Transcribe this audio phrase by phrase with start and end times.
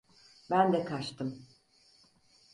[0.51, 1.47] Ben de kaçtım.